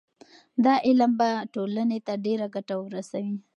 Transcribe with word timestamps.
دا 0.63 0.73
علم 0.87 1.11
به 1.19 1.29
ټولنې 1.53 1.99
ته 2.07 2.13
ډېره 2.25 2.45
ګټه 2.55 2.75
ورسوي. 2.79 3.35